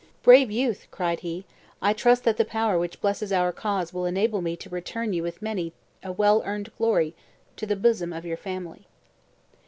[0.23, 1.45] "Brave youth," cried he,
[1.79, 5.21] "I trust that the power which blesses our cause will enable me to return you
[5.21, 7.13] with many a well earned glory,
[7.57, 8.87] to the bosom of your family!"